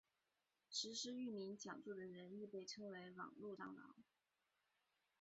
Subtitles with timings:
[0.71, 3.93] 实施域名抢注的人亦被称为网路蟑螂。